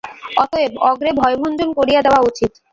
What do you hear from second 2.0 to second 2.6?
দেওয়া উচিত।